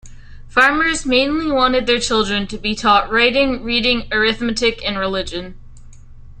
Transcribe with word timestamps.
Farmers 0.47 1.05
mainly 1.05 1.51
wanted 1.51 1.85
their 1.85 1.99
children 1.99 2.47
to 2.47 2.57
be 2.57 2.73
taught 2.73 3.11
writing, 3.11 3.61
reading, 3.61 4.07
arithmetic, 4.11 4.81
and 4.83 4.97
religion. 4.97 5.59